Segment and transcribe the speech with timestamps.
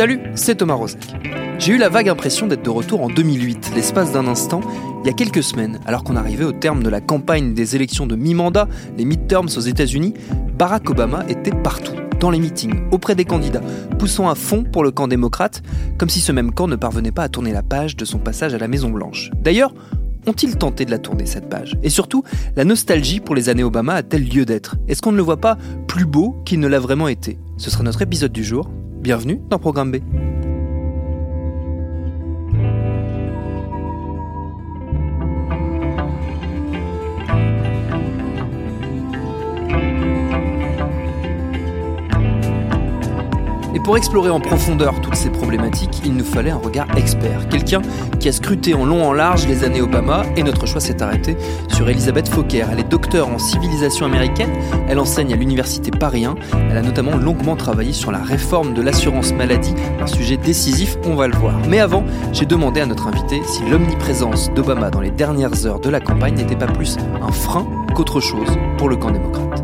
[0.00, 1.14] Salut, c'est Thomas Rozek.
[1.58, 4.62] J'ai eu la vague impression d'être de retour en 2008, l'espace d'un instant,
[5.04, 8.06] il y a quelques semaines, alors qu'on arrivait au terme de la campagne des élections
[8.06, 10.14] de mi-mandat, les midterms aux États-Unis,
[10.56, 13.60] Barack Obama était partout, dans les meetings, auprès des candidats,
[13.98, 15.62] poussant à fond pour le camp démocrate,
[15.98, 18.54] comme si ce même camp ne parvenait pas à tourner la page de son passage
[18.54, 19.30] à la Maison-Blanche.
[19.42, 19.74] D'ailleurs,
[20.26, 21.76] ont-ils tenté de la tourner cette page?
[21.82, 22.24] Et surtout,
[22.56, 24.76] la nostalgie pour les années Obama a-t-elle lieu d'être?
[24.88, 27.38] Est-ce qu'on ne le voit pas plus beau qu'il ne l'a vraiment été?
[27.58, 28.70] Ce sera notre épisode du jour.
[29.00, 29.96] Bienvenue dans Programme B.
[43.84, 47.82] Pour explorer en profondeur toutes ces problématiques, il nous fallait un regard expert, quelqu'un
[48.20, 51.36] qui a scruté en long en large les années Obama, et notre choix s'est arrêté
[51.68, 52.64] sur Elisabeth Fauquer.
[52.70, 54.50] Elle est docteur en civilisation américaine,
[54.88, 56.34] elle enseigne à l'université Paris 1,
[56.70, 61.14] elle a notamment longuement travaillé sur la réforme de l'assurance maladie, un sujet décisif, on
[61.14, 61.54] va le voir.
[61.68, 65.90] Mais avant, j'ai demandé à notre invité si l'omniprésence d'Obama dans les dernières heures de
[65.90, 69.59] la campagne n'était pas plus un frein qu'autre chose pour le camp démocrate.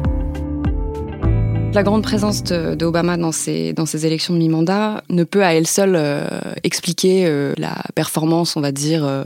[1.72, 5.66] La grande présence d'Obama dans ces, dans ces élections de mi-mandat ne peut à elle
[5.66, 6.26] seule euh,
[6.64, 9.24] expliquer euh, la performance, on va dire, euh,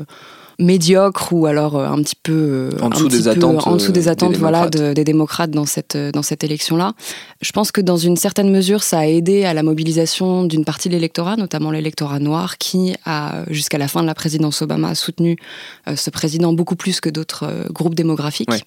[0.60, 3.92] médiocre ou alors un petit peu en dessous un des petit peu attentes, en dessous
[3.92, 4.88] des des attentes voilà démocrates.
[4.88, 6.92] de- des démocrates dans cette dans cette élection là
[7.40, 10.88] je pense que dans une certaine mesure ça a aidé à la mobilisation d'une partie
[10.88, 15.36] de l'électorat notamment l'électorat noir qui a jusqu'à la fin de la présidence Obama soutenu
[15.88, 18.62] euh, ce président beaucoup plus que d'autres euh, groupes démographiques Ouais.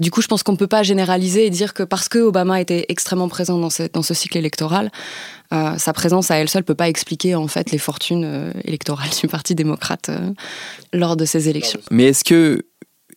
[0.00, 2.60] du coup je pense qu'on ne peut pas généraliser et dire que parce que Obama
[2.60, 4.90] était extrêmement présent dans ce, dans ce cycle électoral
[5.52, 9.10] euh, sa présence à elle seule peut pas expliquer en fait les fortunes euh, électorales
[9.20, 10.30] du Parti démocrate euh,
[10.92, 11.80] lors de ces élections.
[11.90, 12.66] Mais est-ce que,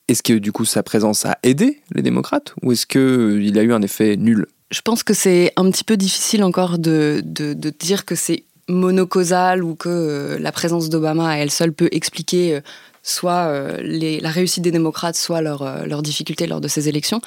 [0.08, 3.74] est-ce que du coup sa présence a aidé les démocrates ou est-ce qu'il a eu
[3.74, 4.48] un effet nul?
[4.72, 8.46] Je pense que c'est un petit peu difficile encore de, de, de dire que c'est
[8.68, 12.62] monocausal ou que la présence d'Obama à elle seule peut expliquer
[13.06, 16.88] soit euh, les- la réussite des démocrates, soit leurs euh, leurs difficultés lors de ces
[16.88, 17.19] élections.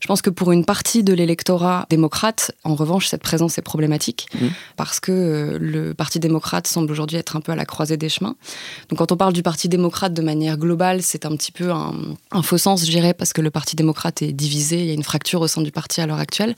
[0.00, 4.26] Je pense que pour une partie de l'électorat démocrate, en revanche, cette présence est problématique
[4.34, 4.50] Mhm.
[4.76, 8.10] parce que euh, le Parti démocrate semble aujourd'hui être un peu à la croisée des
[8.10, 8.36] chemins.
[8.90, 11.94] Donc quand on parle du Parti démocrate de manière globale, c'est un petit peu un,
[12.30, 14.94] un faux sens, je dirais, parce que le Parti démocrate est divisé, il y a
[14.94, 16.54] une fracture au sein du parti à l'heure actuelle.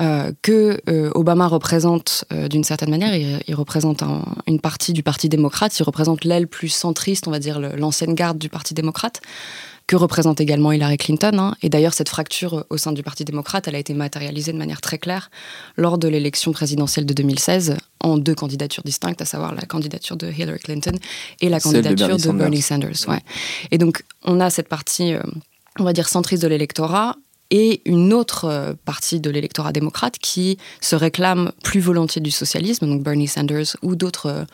[0.00, 4.92] Euh, que euh, Obama représente euh, d'une certaine manière, il, il représente un- une partie
[4.94, 8.72] du Parti démocrate, il représente l'aile plus centriste, on va dire l'ancienne garde du Parti
[8.72, 9.20] démocrate,
[9.86, 11.32] que représente également Hillary Clinton.
[11.38, 11.54] hein.
[11.62, 14.80] Et d'ailleurs, cette fracture au sein du Parti démocrate, elle a été matérialisée de manière
[14.80, 15.30] très claire
[15.76, 20.30] lors de l'élection présidentielle de 2016 en deux candidatures distinctes, à savoir la candidature de
[20.30, 20.92] Hillary Clinton
[21.42, 23.08] et la de candidature Bernie de Bernie Sanders.
[23.08, 23.20] ouais.
[23.70, 25.12] Et donc, on a cette partie,
[25.78, 27.16] on va dire, centriste de l'électorat
[27.50, 32.86] et une autre euh, partie de l'électorat démocrate qui se réclame plus volontiers du socialisme,
[32.86, 34.44] donc Bernie Sanders ou d'autres euh,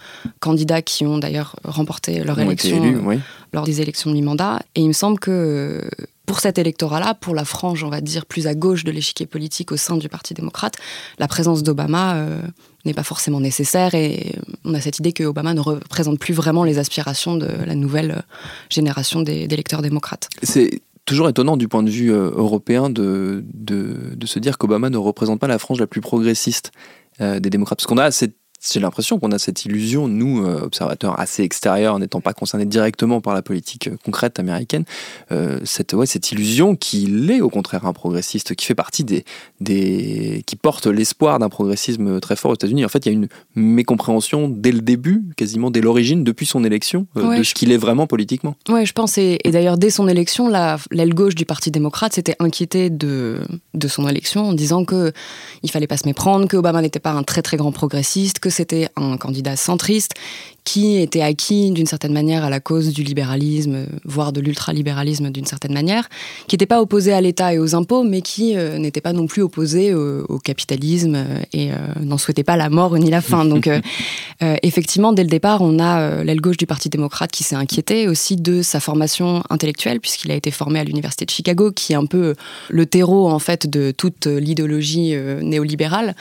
[0.40, 3.20] candidats qui ont d'ailleurs remporté leur élection élus, euh, oui.
[3.52, 4.60] lors des élections de mi-mandat.
[4.74, 5.88] Et il me semble que
[6.26, 9.70] pour cet électorat-là, pour la frange, on va dire, plus à gauche de l'échiquier politique
[9.72, 10.74] au sein du Parti démocrate,
[11.18, 12.40] la présence d'Obama euh,
[12.84, 16.64] n'est pas forcément nécessaire et on a cette idée que Obama ne représente plus vraiment
[16.64, 18.22] les aspirations de la nouvelle
[18.68, 20.28] génération d'électeurs démocrates.
[20.42, 24.90] C'est toujours étonnant du point de vue euh, européen de, de, de se dire qu'Obama
[24.90, 26.72] ne représente pas la frange la plus progressiste
[27.20, 27.78] euh, des démocrates.
[27.78, 28.36] Parce qu'on a cette
[28.72, 33.20] j'ai l'impression qu'on a cette illusion, nous, euh, observateurs assez extérieurs, n'étant pas concernés directement
[33.20, 34.84] par la politique euh, concrète américaine,
[35.32, 39.24] euh, cette, ouais, cette illusion qu'il est au contraire un progressiste, qui fait partie des,
[39.60, 42.84] des qui porte l'espoir d'un progressisme très fort aux États-Unis.
[42.84, 46.64] En fait, il y a une mécompréhension dès le début, quasiment dès l'origine, depuis son
[46.64, 48.54] élection, euh, Ouais, de ce qu'il est vraiment politiquement.
[48.68, 49.18] Oui, je pense.
[49.18, 53.40] Et, et d'ailleurs, dès son élection, la- l'aile gauche du Parti démocrate s'était inquiétée de,
[53.74, 55.12] de son élection en disant que
[55.62, 58.45] il fallait pas se méprendre, que Obama n'était pas un très très grand progressiste, que
[58.50, 60.12] c'était un candidat centriste,
[60.66, 65.46] qui était acquis d'une certaine manière à la cause du libéralisme, voire de l'ultralibéralisme d'une
[65.46, 66.08] certaine manière,
[66.48, 69.28] qui n'était pas opposé à l'État et aux impôts, mais qui euh, n'était pas non
[69.28, 71.16] plus opposé au, capitalisme
[71.52, 71.70] et
[72.00, 73.44] n'en souhaitait pas la mort ni la fin.
[73.44, 73.68] Donc
[74.40, 78.36] effectivement, dès le départ, on a l'aile gauche du Parti démocrate qui s'est inquiété aussi
[78.36, 82.06] de sa formation intellectuelle, puisqu'il a été formé à l'Université de Chicago, qui est un
[82.06, 82.34] peu
[82.68, 86.14] le terreau en fait de toute l'idéologie néolibérale,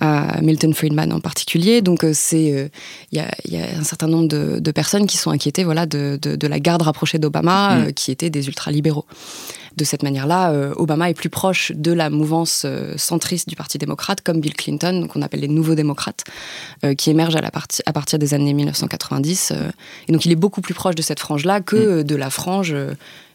[0.00, 1.82] Milton Friedman en particulier.
[1.82, 2.70] Donc c'est
[3.12, 5.86] il y a, y, a, un certain nombre de, de, personnes qui sont inquiétées voilà,
[5.86, 7.82] de, de, de la garde rapprochée d'Obama, mm.
[7.82, 9.04] euh, qui étaient des ultralibéraux.
[9.76, 13.78] De cette manière-là, euh, Obama est plus proche de la mouvance euh, centriste du Parti
[13.78, 16.24] démocrate, comme Bill Clinton, qu'on appelle les nouveaux démocrates,
[16.96, 17.50] qui émergent à, la
[17.86, 19.52] à partir des années 1990.
[20.08, 22.04] et donc il est beaucoup plus proche de cette frange-là que mm.
[22.04, 22.74] de la frange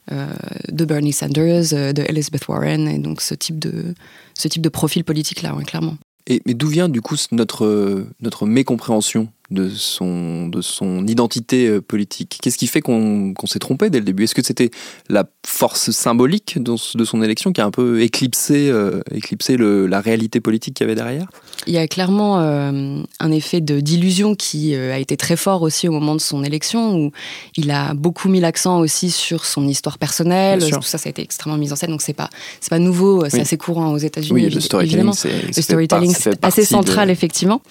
[0.09, 3.93] de Bernie Sanders, de Elizabeth Warren, et donc ce type de,
[4.33, 5.97] ce type de profil politique-là, clairement.
[6.27, 9.29] Et, mais d'où vient du coup notre, notre mécompréhension?
[9.49, 14.05] De son, de son identité euh, politique Qu'est-ce qui fait qu'on s'est trompé dès le
[14.05, 14.25] début?
[14.25, 14.71] Est-ce que c'était
[15.09, 20.01] la force symbolique de, son élection qui a un peu éclipsé, euh, éclipsé le, la
[20.01, 21.27] réalité politique qu'il y avait derrière?
[21.65, 25.91] Il y a clairement euh, un effet d'illusion qui a été très fort aussi au
[25.91, 27.11] moment de son élection, où
[27.55, 30.59] il a beaucoup mis l'accent aussi sur son histoire personnelle.
[30.69, 32.29] Tout ça, ça a été extrêmement mis en scène, donc c'est pas,
[32.69, 34.45] pas nouveau, c'est assez courant aux États-Unis.
[34.45, 37.61] Oui, le storytelling, c'est assez central, effectivement.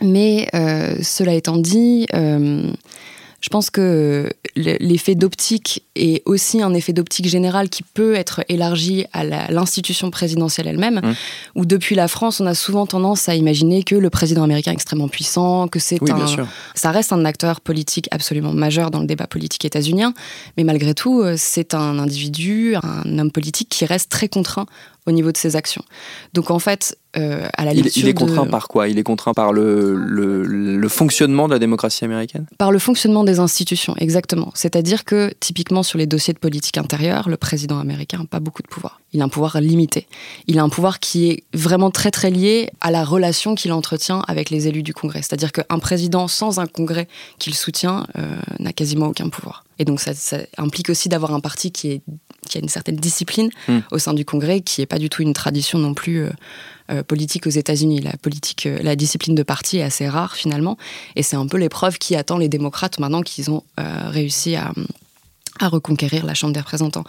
[0.00, 2.72] Mais euh, cela étant dit, euh,
[3.44, 9.04] je pense que l'effet d'optique est aussi un effet d'optique général qui peut être élargi
[9.12, 11.14] à l'institution présidentielle elle-même, mmh.
[11.56, 14.74] où depuis la France, on a souvent tendance à imaginer que le président américain est
[14.74, 16.26] extrêmement puissant, que c'est un...
[16.74, 20.14] Ça reste un acteur politique absolument majeur dans le débat politique états-unien,
[20.56, 24.64] mais malgré tout, euh, c'est un individu, un homme politique qui reste très contraint
[25.06, 25.84] au niveau de ses actions.
[26.32, 28.88] Donc en fait, euh, à la lecture il, est contraint par quoi?
[28.88, 32.46] Il est contraint par le, le, fonctionnement de la démocratie américaine?
[32.58, 34.50] Par le fonctionnement des institutions, exactement.
[34.54, 38.62] C'est-à-dire que typiquement sur les dossiers de politique intérieure, le président américain n'a pas beaucoup
[38.62, 39.00] de pouvoir.
[39.12, 40.06] Il a un pouvoir limité.
[40.46, 44.22] Il a un pouvoir qui est vraiment très très lié à la relation qu'il entretient
[44.28, 45.22] avec les élus du Congrès.
[45.22, 47.08] C'est-à-dire qu'un président sans un Congrès
[47.38, 49.64] qu'il soutient euh, n'a quasiment aucun pouvoir.
[49.78, 52.02] Et donc ça, ça implique aussi d'avoir un parti qui est
[52.46, 53.80] qui a une certaine discipline hmm.
[53.90, 56.30] au sein du Congrès, qui n'est pas du tout une tradition non plus euh,
[56.90, 58.00] euh, politique aux États-Unis.
[58.00, 60.76] La politique, euh, la discipline de parti est assez rare finalement,
[61.16, 64.72] et c'est un peu l'épreuve qui attend les démocrates maintenant qu'ils ont réussi à,
[65.60, 67.04] à reconquérir la Chambre des représentants.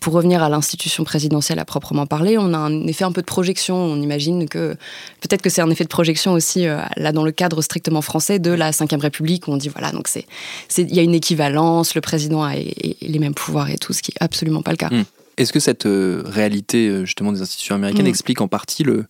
[0.00, 3.26] Pour revenir à l'institution présidentielle à proprement parler, on a un effet un peu de
[3.26, 3.76] projection.
[3.76, 4.74] On imagine que
[5.20, 8.38] peut-être que c'est un effet de projection aussi euh, là dans le cadre strictement français
[8.38, 10.26] de la Ve République où on dit voilà donc c'est
[10.78, 14.12] il y a une équivalence, le président a les mêmes pouvoirs et tout, ce qui
[14.12, 14.88] est absolument pas le cas.
[14.88, 15.04] Hmm.
[15.36, 18.10] Est-ce que cette euh, réalité euh, justement des institutions américaines hmm.
[18.10, 19.04] explique en partie le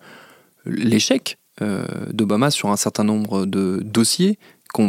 [0.65, 1.39] l'échec
[2.13, 4.37] d'Obama sur un certain nombre de dossiers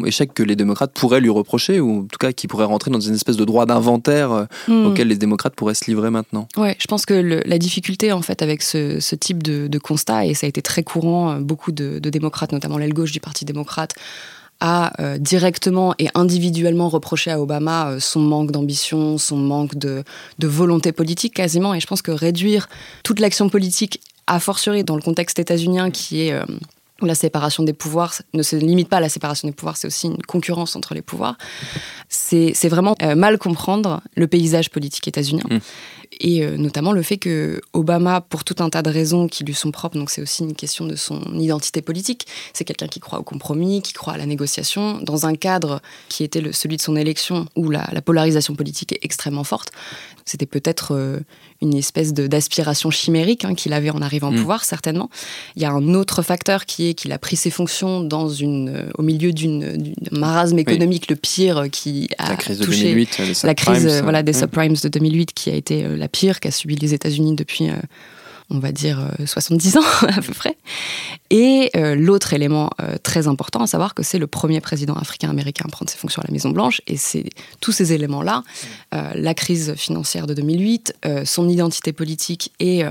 [0.06, 3.00] échec que les démocrates pourraient lui reprocher, ou en tout cas qui pourrait rentrer dans
[3.00, 4.88] une espèce de droit d'inventaire euh, hmm.
[4.88, 6.48] auquel les démocrates pourraient se livrer maintenant.
[6.58, 10.46] Ouais, je pense que la difficulté en fait avec ce, type de, constat, et ça
[10.46, 13.94] a été très courant, euh, beaucoup de, démocrates, notamment l'aile gauche du Parti démocrate,
[14.60, 20.04] a euh, directement et individuellement reproché à Obama son manque d'ambition, son manque de,
[20.42, 21.74] volonté politique quasiment.
[21.74, 22.70] Et je pense que réduire
[23.04, 26.42] toute l'action politique, a fortiori dans le contexte états-unien qui est
[27.01, 30.07] la séparation des pouvoirs ne se limite pas à la séparation des pouvoirs, c'est aussi
[30.07, 31.38] une concurrence entre les pouvoirs.
[32.10, 35.44] C'est vraiment euh, mal comprendre le paysage politique états-unien.
[35.50, 35.57] Mmh.
[36.19, 39.54] Et euh, notamment le fait que Obama, pour tout un tas de raisons qui lui
[39.54, 43.20] sont propres, donc c'est aussi une question de son identité politique, c'est quelqu'un qui croit
[43.20, 46.82] au compromis, qui croit à la négociation, dans un cadre qui était le, celui de
[46.82, 49.72] son élection où la, polarisation politique est extrêmement forte.
[50.25, 51.20] C'était peut-être euh,
[51.62, 54.38] une espèce d'aspiration chimérique hein, qu'il avait en arrivant au mm.
[54.38, 55.10] pouvoir, certainement.
[55.55, 58.70] Il y a un autre facteur qui est qu'il a pris ses fonctions dans une,
[58.70, 63.43] euh, au milieu d'une marasme économique le pire qui a la crise touché de 2008,
[63.43, 66.93] la crise voilà, des subprimes de 2008 qui a été la pire qu'a subi les
[66.93, 67.75] États-Unis depuis, euh,
[68.50, 70.57] on va dire, 70 euh, ans à peu près.
[71.29, 72.69] Et euh, l'autre élément
[73.03, 76.25] très important à savoir que c'est le premier président africain-américain à prendre ses fonctions à
[76.27, 76.81] la Maison-Blanche.
[76.88, 77.29] Et c'est
[77.62, 78.43] tous ces éléments-là,
[78.91, 80.93] la crise financière de 2008,
[81.24, 82.83] son identité politique et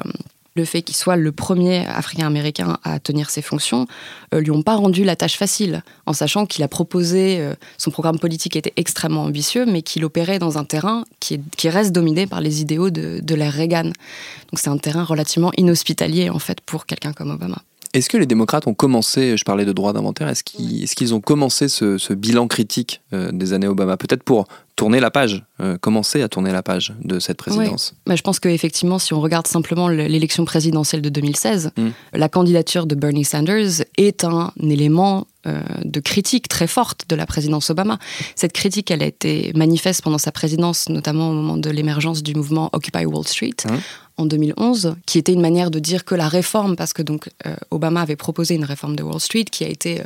[0.55, 3.87] le fait qu'il soit le premier Africain-Américain à tenir ses fonctions
[4.35, 7.91] euh, lui ont pas rendu la tâche facile, en sachant qu'il a proposé, euh, son
[7.91, 12.41] programme politique était extrêmement ambitieux, mais qu'il opérait dans un terrain qui, reste dominé par
[12.41, 13.85] les idéaux de, de l'ère Reagan.
[13.85, 17.63] Donc c'est un terrain relativement inhospitalier, en fait, pour quelqu'un comme Obama.
[17.95, 21.69] Est-ce que les démocrates ont commencé, je parlais de droit d'inventaire, est-ce qu'ils ont commencé
[21.69, 23.99] ce, bilan critique euh, des années Obama?
[23.99, 25.45] Peut-être pour tourner la page,
[25.81, 27.95] commencer à tourner la page de cette présidence.
[28.07, 31.89] Mais je pense qu'effectivement, si on regarde simplement l'élection présidentielle de 2016, mm.
[32.15, 37.69] la candidature de Bernie Sanders est un élément de critique très forte de la présidence
[37.71, 37.99] Obama.
[38.37, 42.35] Cette critique, elle a été manifeste pendant sa présidence, notamment au moment de l'émergence du
[42.35, 43.57] mouvement Occupy Wall Street.
[43.65, 43.77] Mm
[44.17, 47.55] en 2011, qui était une manière de dire que la réforme, parce que donc euh,
[47.71, 50.05] Obama avait proposé une réforme de Wall Street qui a été euh,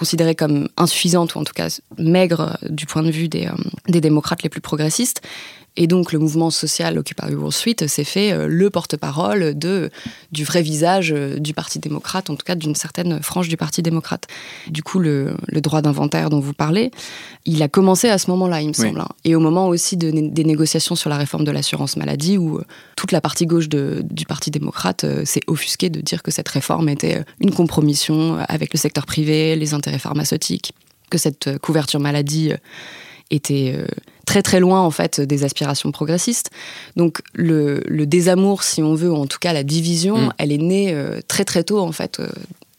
[0.00, 3.48] considérée comme insuffisante ou en tout cas maigre euh, du point de vue des,
[3.86, 5.20] des démocrates les plus progressistes,
[5.76, 9.90] et donc le mouvement social Occupy Wall Street s'est fait euh, le porte-parole de
[10.32, 13.82] du vrai visage euh, du Parti démocrate, en tout cas d'une certaine frange du Parti
[13.82, 14.26] démocrate.
[14.68, 16.90] Du coup, le, droit d'inventaire dont vous parlez,
[17.44, 19.00] il a commencé à ce moment-là, il me semble.
[19.00, 19.08] Hein.
[19.24, 22.64] Et au moment aussi des négociations sur la réforme de l'assurance maladie, où euh,
[22.96, 27.24] toute la partie gauche du Parti démocrate s'est offusquée de dire que cette réforme était
[27.40, 30.72] une compromission avec le secteur privé, les intérêts pharmaceutiques,
[31.10, 32.52] que cette couverture maladie
[33.30, 33.74] était
[34.30, 36.50] très très loin en fait des aspirations progressistes.
[36.94, 40.32] Donc le, désamour, si on veut, ou en tout cas la division, mm.
[40.38, 42.20] elle est née euh, très très tôt en fait.
[42.20, 42.28] Euh,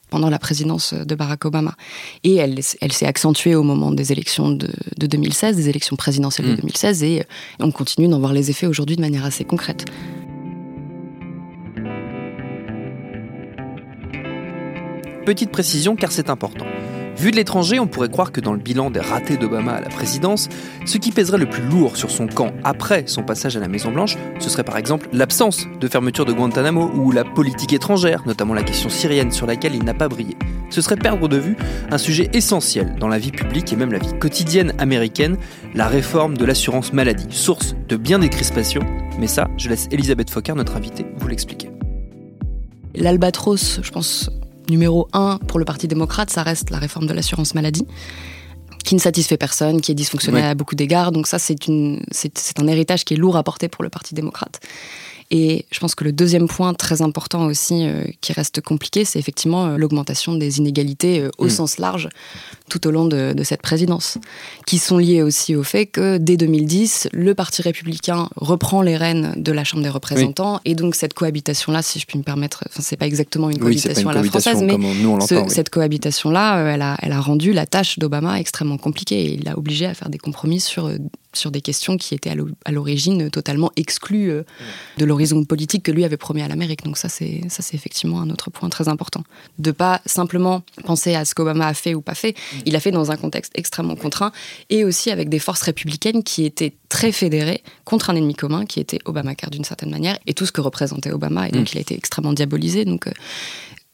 [0.09, 1.73] pendant la présidence de Barack Obama.
[2.25, 4.67] Et elle, elle s'est accentuée au moment des élections de,
[4.97, 7.05] 2016, des élections présidentielles de 2016, mm.
[7.05, 7.23] et
[7.61, 9.85] on continue d'en voir les effets aujourd'hui de manière assez concrète.
[15.25, 16.65] Petite précision car c'est important.
[17.21, 19.89] Vu de l'étranger, on pourrait croire que dans le bilan des ratés d'Obama à la
[19.89, 20.49] présidence,
[20.87, 24.17] ce qui pèserait le plus lourd sur son camp après son passage à la Maison-Blanche,
[24.39, 28.63] ce serait par exemple l'absence de fermeture de Guantanamo ou la politique étrangère, notamment la
[28.63, 30.35] question syrienne sur laquelle il n'a pas brillé.
[30.71, 31.57] Ce serait perdre de vue
[31.91, 35.37] un sujet essentiel dans la vie publique et même la vie quotidienne américaine,
[35.75, 38.81] la réforme de l'assurance maladie, source de bien des crispations.
[39.19, 41.69] Mais ça, je laisse Elisabeth Fokker, notre invitée, vous l'expliquer.
[42.95, 44.31] L'albatros, je pense,
[44.71, 47.85] numéro un pour le Parti démocrate, ça reste la réforme de l'assurance maladie
[48.83, 51.11] qui ne satisfait personne, qui est dysfonctionnelle à beaucoup d'égards.
[51.11, 54.59] Donc ça, c'est un héritage qui est lourd à porter pour le Parti démocrate.
[55.33, 59.17] Et je pense que le deuxième point très important aussi euh, qui reste compliqué, c'est
[59.17, 61.49] effectivement euh, l'augmentation des inégalités euh, au mm.
[61.49, 62.09] sens large
[62.69, 64.17] tout au long de, cette présidence,
[64.65, 69.33] qui sont liées aussi au fait que dès 2010, le Parti républicain reprend les rênes
[69.35, 72.81] de la Chambre des représentants, et donc cette cohabitation-là, si je puis me permettre, enfin
[72.81, 74.77] c'est pas exactement une cohabitation à la française, mais
[75.49, 79.57] cette cohabitation-là, elle a, elle a rendu la tâche d'Obama extrêmement compliquée, et il l'a
[79.57, 80.89] obligé à faire des compromis sur
[81.33, 82.31] sur des questions qui étaient
[82.65, 84.43] à l'origine totalement exclues euh,
[84.97, 86.83] de l'horizon politique que lui avait promis à l'Amérique.
[86.83, 89.23] Donc ça, c'est ça, c'est effectivement un autre point très important.
[89.59, 92.31] De pas simplement penser à ce qu'Obama a fait ou pas fait.
[92.31, 92.57] Mm.
[92.65, 94.31] Il a fait dans un contexte extrêmement contraint
[94.69, 98.79] et aussi avec des forces républicaines qui étaient très fédérées contre un ennemi commun qui
[98.79, 101.47] était Obamacare d'une certaine manière et tout ce que représentait Obama.
[101.47, 101.73] Et donc mm.
[101.73, 102.85] il a été extrêmement diabolisé.
[102.85, 103.11] Donc euh,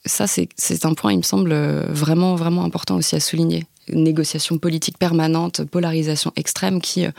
[0.05, 4.57] ça, c'est un point, il me semble, euh, vraiment, vraiment important aussi à souligner négociation
[4.57, 7.11] politique permanente, polarisation extrême qui, euh,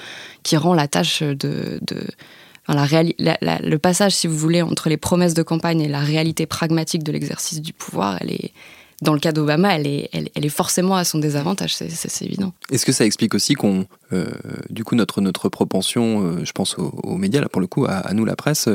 [0.43, 1.79] qui rend la tâche de...
[1.83, 2.07] de
[2.69, 7.03] la, le passage, si vous voulez, entre les promesses de campagne et la réalité pragmatique
[7.03, 8.53] de l'exercice du pouvoir, elle est,
[9.01, 12.53] dans le cas d'Obama, elle est, elle, est forcément à son désavantage, c'est évident.
[12.73, 14.27] Est-ce que ça explique aussi qu'on, euh,
[14.71, 18.13] du coup, notre, notre propension, euh, je pense aux, médias, là pour le coup, à,
[18.13, 18.69] nous la presse,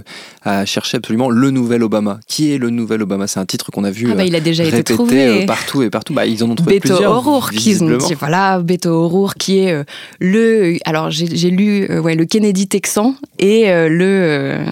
[0.43, 2.21] à chercher absolument le nouvel Obama?
[2.25, 3.27] Qui est le nouvel Obama?
[3.27, 5.45] C'est un titre qu'on a vu ah bah, il a déjà été trouvé.
[5.45, 6.13] partout et partout.
[6.13, 7.17] Bah, ils en ont trouvé Beto plusieurs.
[7.17, 7.73] O'Rourke, qui,
[8.17, 9.83] voilà, Beto O'Rourke, qui est euh,
[10.19, 14.63] le, alors j'ai lu, ouais, le Kennedy texan et le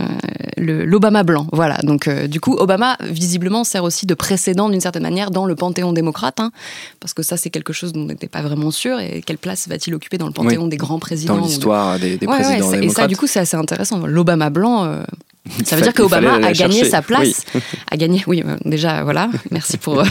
[0.57, 1.47] l'Obama blanc.
[1.51, 1.77] Voilà.
[1.83, 5.93] Donc, du coup, Obama visiblement sert aussi de précédent d'une certaine manière dans le panthéon
[5.93, 6.51] démocrate, hein,
[6.99, 8.99] parce que ça, c'est quelque chose dont on n'était pas vraiment sûr.
[8.99, 12.71] Et quelle place va-t-il occuper dans le panthéon des grands présidents Dans l'histoire des, présidents
[12.71, 12.83] démocrates.
[12.83, 14.05] Et ça, du coup, c'est assez intéressant.
[14.05, 14.85] L'Obama blanc.
[14.85, 15.03] Euh,
[15.65, 17.45] ça veut dire qu'Obama a gagné sa place,
[17.91, 20.05] a gagné, oui, euh, déjà, voilà, merci pour, euh,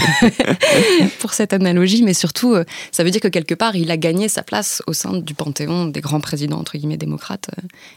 [1.20, 2.56] pour cette analogie, mais surtout,
[2.90, 5.86] ça veut dire que quelque part, il a gagné sa place au sein du panthéon
[5.86, 7.50] des grands présidents, entre guillemets, démocrates.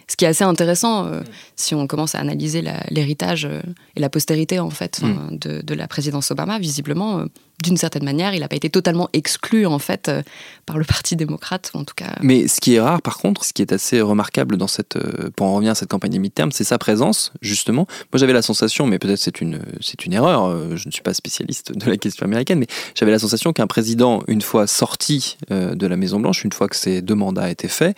[0.08, 1.10] Ce qui est assez intéressant
[1.56, 3.48] si on commence à analyser l'héritage
[3.96, 5.38] et la postérité, en fait, mm.
[5.38, 6.60] de, de, la présidence Obama.
[6.60, 7.26] Visiblement,
[7.62, 10.22] d'une certaine manière, il n'a pas été totalement exclu en fait euh,
[10.66, 12.16] par le Parti démocrate, en tout cas.
[12.22, 15.30] Mais ce qui est rare, par contre, ce qui est assez remarquable dans cette, euh,
[15.36, 17.86] pour en revenir à cette campagne des midterms, c'est sa présence justement.
[18.12, 20.46] Moi, j'avais la sensation, mais peut-être c'est une c'est une erreur.
[20.46, 23.68] Euh, je ne suis pas spécialiste de la question américaine, mais j'avais la sensation qu'un
[23.68, 27.68] président, une fois sorti de la Maison Blanche, une fois que ses deux mandats étaient
[27.68, 27.98] faits,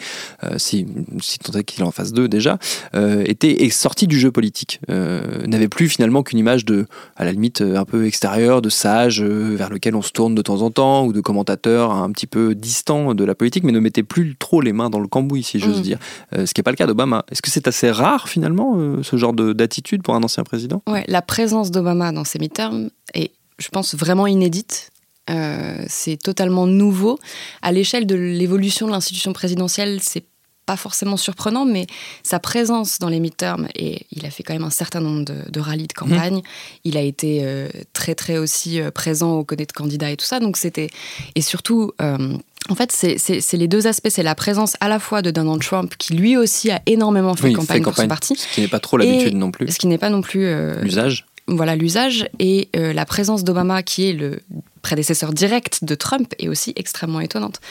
[0.58, 0.86] si
[1.22, 2.58] si tant est qu'il en fasse deux déjà,
[2.94, 7.86] était sorti du jeu politique, n'avait plus finalement qu'une image de, à la limite, un
[7.86, 11.22] peu extérieure, de sage vers lequel on se tourne de temps en temps, ou de
[11.22, 14.90] commentateurs un petit peu distants de la politique, mais ne mettaient plus trop les mains
[14.90, 15.84] dans le cambouis, si j'ose mm.
[15.84, 16.00] dire.
[16.34, 17.26] Euh, ce qui n'est pas le cas d'Obama.
[17.32, 20.82] Est-ce que c'est assez rare, finalement, euh, ce genre d'attitude pour un ancien président?
[20.88, 24.92] Ouais, la présence d'Obama dans ces midterms est, je pense, vraiment inédite.
[25.30, 27.20] Euh, c'est totalement nouveau.
[27.62, 30.24] À l'échelle de l'évolution de l'institution présidentielle, c'est
[30.66, 31.86] pas forcément surprenant, mais
[32.24, 35.60] sa présence dans les midterms, et il a fait quand même un certain nombre de,
[35.60, 36.42] rallyes de campagne,
[36.84, 40.26] il a été euh, très très aussi euh, présent aux côtés de candidats et tout
[40.26, 40.90] ça, donc c'était...
[41.36, 41.92] Et surtout...
[42.02, 44.10] Euh, en fait, c'est les deux aspects.
[44.10, 47.54] C'est la présence à la fois de Donald Trump, qui lui aussi a énormément fait
[47.54, 48.36] campagne pour son parti.
[48.36, 49.72] Ce qui n'est pas trop l'habitude non plus.
[49.72, 50.52] Ce qui n'est pas non plus...
[50.82, 54.40] L'usage voilà l'usage et la présence d'Obama qui est le
[54.82, 57.62] prédécesseur direct de Trump est aussi extrêmement étonnante.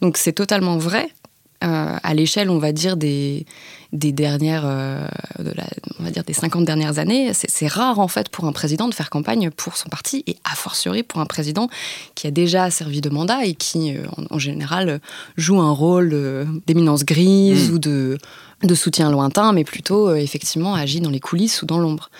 [0.00, 1.08] Donc c'est totalement vrai,
[1.64, 3.46] à l'échelle, on va dire, des,
[3.94, 5.06] des dernières, euh,
[6.00, 8.94] on va dire des 50 dernières années, c'est rare en fait pour un président de
[8.94, 11.68] faire campagne pour son parti et a fortiori pour un président
[12.16, 15.00] qui a déjà servi de mandat et qui, euh, en, général,
[15.36, 16.10] joue un rôle
[16.66, 17.74] d'éminence grise mmh.
[17.74, 18.18] ou de,
[18.64, 22.10] de soutien lointain, mais plutôt effectivement agit dans les coulisses ou dans l'ombre.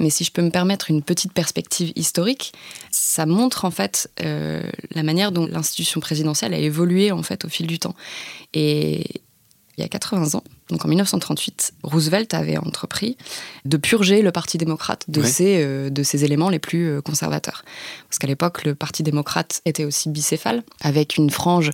[0.00, 2.52] Mais si je peux me permettre une petite perspective historique,
[2.90, 7.66] ça montre en fait la manière dont l'institution présidentielle a évolué en fait au fil
[7.66, 7.94] du temps.
[8.52, 9.22] Et
[9.80, 13.16] il y a 80 ans, donc en 1938, Roosevelt avait entrepris
[13.64, 17.64] de purger le Parti démocrate de, ses, euh, de ses éléments les plus euh, conservateurs.
[18.08, 21.70] Parce qu'à l'époque, le Parti démocrate était aussi bicéphale, avec une frange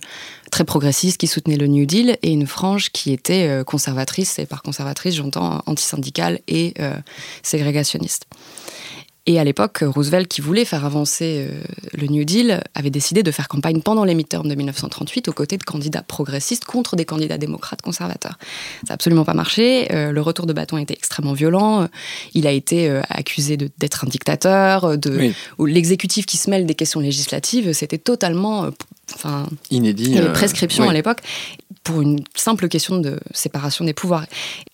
[0.51, 4.45] très progressiste qui soutenait le New Deal et une frange qui était euh, conservatrice, et
[4.45, 6.73] par conservatrice, j'entends antisyndicale et
[7.43, 8.27] ségrégationniste.
[9.27, 11.61] Et à l'époque, Roosevelt, qui voulait faire avancer euh,
[11.93, 15.57] le New Deal, avait décidé de faire campagne pendant les midterms de 1938 aux côtés
[15.57, 18.39] de candidats progressistes contre des candidats démocrates conservateurs.
[18.83, 19.89] Ça n'a absolument pas marché.
[19.91, 21.89] Euh, le retour de bâton était extrêmement violent.
[22.33, 24.97] Il a été euh, accusé d'être un dictateur.
[24.97, 28.69] De, L'exécutif qui se mêle des questions législatives, c'était totalement
[29.13, 30.05] enfin, inédit.
[30.05, 31.19] Il y avait prescription à l'époque
[31.87, 34.25] pour une simple question de séparation des pouvoirs.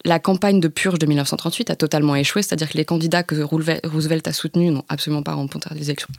[0.03, 4.27] La campagne de purge de 1938 a totalement échoué, c'est-à-dire que les candidats que Roosevelt
[4.27, 6.09] a soutenus n'ont absolument pas remporté les élections.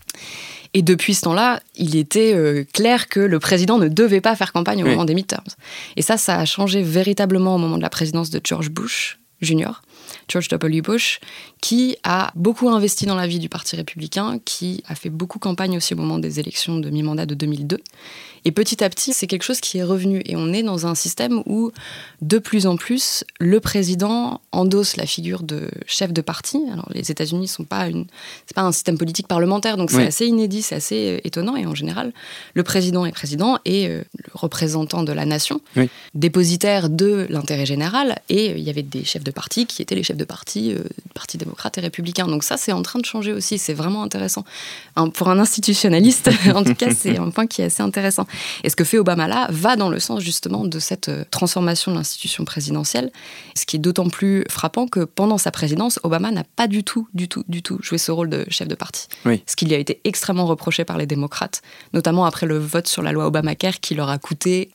[0.73, 4.53] Et depuis ce temps-là, il était euh, clair que le président ne devait pas faire
[4.53, 5.43] campagne au moment des midterms.
[5.97, 9.83] Et ça, ça a changé véritablement au moment de la présidence de George Bush Jr.,
[10.29, 10.81] George W.
[10.81, 11.21] Bush,
[11.61, 15.77] qui a beaucoup investi dans la vie du Parti républicain, qui a fait beaucoup campagne
[15.77, 17.81] aussi au moment des élections de mi-mandat de 2002
[18.45, 20.23] et petit à petit, c'est quelque chose qui est revenu.
[20.27, 21.73] Et on est dans un système où,
[22.21, 26.61] de plus en plus, le président endosse la figure de chef de parti.
[26.71, 28.05] Alors, les États-Unis sont pas une,
[28.47, 31.57] c'est pas un système politique parlementaire, donc c'est assez inédit, c'est assez euh, étonnant.
[31.57, 32.13] Et en général,
[32.52, 35.61] le président est président et euh, le représentant de la nation,
[36.15, 38.19] dépositaire de l'intérêt général.
[38.28, 40.75] Et euh, il y avait des chefs de parti qui étaient les chefs de parti,
[41.15, 42.26] parti démocrate et républicain.
[42.26, 43.57] Donc ça, c'est en train de changer aussi.
[43.57, 44.45] C'est vraiment intéressant.
[45.15, 48.26] pour un institutionnaliste, en tout cas, c'est un point qui est assez intéressant.
[48.62, 51.92] Et ce que fait Obama là va dans le sens justement de cette euh, transformation
[51.92, 53.10] de l'institution présidentielle,
[53.56, 57.08] ce qui est d'autant plus frappant que pendant sa présidence, Obama n'a pas du tout,
[57.14, 59.08] du tout, du tout joué ce rôle de chef de parti.
[59.47, 63.02] Ce qui lui a été extrêmement reproché par les démocrates, notamment après le vote sur
[63.02, 64.70] la loi Obamacare qui leur a coûté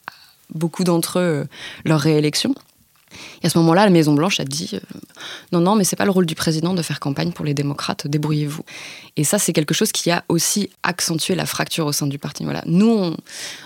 [0.53, 1.45] beaucoup d'entre eux euh,
[1.85, 2.55] leur réélection.
[3.41, 4.79] Et à ce moment-là, la Maison-Blanche a dit euh,
[5.51, 8.07] non, non, mais c'est pas le rôle du président de faire campagne pour les démocrates,
[8.07, 8.63] débrouillez-vous.
[9.17, 12.43] Et ça, c'est quelque chose qui a aussi accentué la fracture au sein du parti.
[12.43, 12.63] Voilà.
[12.65, 13.15] Nous,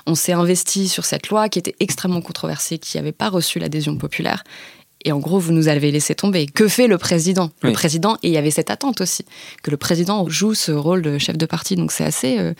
[0.05, 3.97] on, s'est investi sur cette loi qui était extrêmement controversée, qui n'avait pas reçu l'adhésion
[3.97, 4.43] populaire.
[5.05, 6.45] Et en gros, vous nous avez laissé tomber.
[6.45, 7.51] Que fait le président?
[7.61, 9.25] Le président, et il y avait cette attente aussi,
[9.61, 11.75] que le président joue ce rôle de chef de parti.
[11.75, 12.39] Donc c'est assez.
[12.39, 12.53] Euh,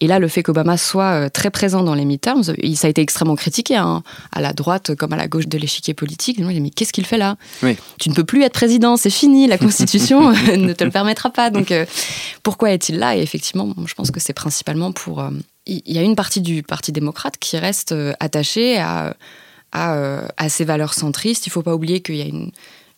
[0.00, 3.00] et là, le fait qu'Obama soit euh, très présent dans les midterms, ça a été
[3.00, 6.36] extrêmement critiqué, hein, à la droite comme à la gauche de l'échiquier politique.
[6.38, 7.36] Il dit, mais qu'est-ce qu'il fait là?
[7.98, 11.48] Tu ne peux plus être président, c'est fini, la Constitution ne te le permettra pas.
[11.48, 11.86] Donc, euh,
[12.42, 13.16] pourquoi est-il là?
[13.16, 15.20] Et effectivement, je pense que c'est principalement pour...
[15.20, 15.30] Euh,
[15.66, 19.16] il y a une partie du Parti démocrate qui reste attachée à,
[19.72, 21.44] à, à ces valeurs centristes.
[21.46, 22.52] Il ne faut pas oublier qu'il y a une,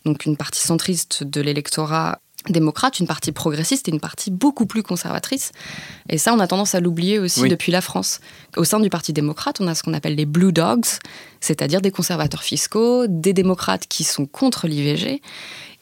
[0.05, 2.19] donc une partie centriste de l'électorat
[2.53, 5.53] démocrate, une partie progressiste et une partie beaucoup plus conservatrice.
[6.09, 8.21] Et ça, on a tendance à l'oublier aussi depuis la France.
[8.57, 10.87] Au sein du Parti démocrate, on a ce qu'on appelle les Blue Dogs,
[11.41, 15.21] c'est-à-dire des conservateurs fiscaux, des démocrates qui sont contre l'IVG.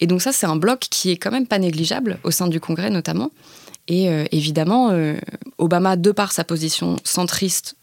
[0.01, 2.61] Et donc ça, c'est un bloc qui est quand même pas négligeable, au sein du
[2.61, 3.31] Congrès notamment.
[3.89, 5.17] Et euh, évidemment, euh,
[5.59, 7.77] Obama, de par sa position centriste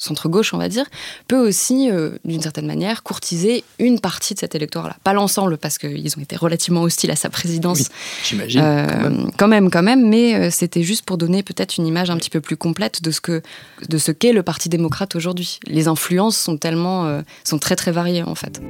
[0.00, 0.86] centre-gauche, on va dire,
[1.28, 4.96] peut aussi, euh, d'une certaine manière, courtiser une partie de cet électorat-là.
[5.04, 7.90] Pas l'ensemble, parce qu'ils ont été relativement hostiles à sa présidence.
[8.24, 8.60] J'imagine.
[8.62, 9.70] Euh, quand, même.
[9.70, 12.56] quand même, mais euh, c'était juste pour donner peut-être une image un petit peu plus
[12.56, 13.42] complète de ce que
[13.88, 15.60] de ce qu'est le Parti démocrate aujourd'hui.
[15.66, 18.60] Les influences sont tellement, sont très très variées en fait.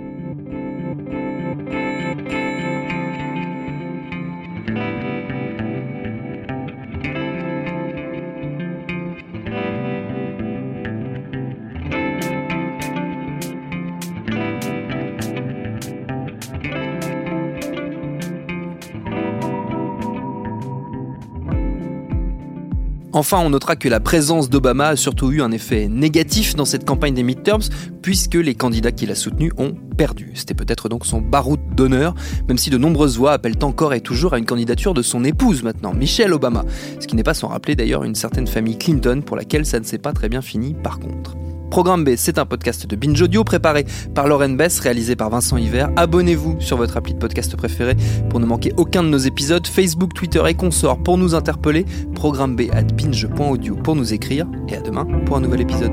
[23.20, 26.86] Enfin, on notera que la présence d'Obama a surtout eu un effet négatif dans cette
[26.86, 27.60] campagne des midterms,
[28.00, 30.30] puisque les candidats qu'il a soutenus ont perdu.
[30.32, 32.14] C'était peut-être donc son baroud d'honneur,
[32.48, 35.62] même si de nombreuses voix appellent encore et toujours à une candidature de son épouse
[35.62, 36.64] maintenant, Michelle Obama.
[36.98, 39.84] Ce qui n'est pas sans rappeler d'ailleurs une certaine famille Clinton pour laquelle ça ne
[39.84, 41.36] s'est pas très bien fini par contre.
[41.70, 45.56] Programme B, c'est un podcast de Binge Audio préparé par Lauren Bess, réalisé par Vincent
[45.56, 45.88] Hiver.
[45.96, 47.94] Abonnez-vous sur votre appli de podcast préféré
[48.28, 49.66] pour ne manquer aucun de nos épisodes.
[49.66, 51.86] Facebook, Twitter et consorts pour nous interpeller.
[52.14, 54.46] Programme B at binge.audio pour nous écrire.
[54.68, 55.92] Et à demain pour un nouvel épisode.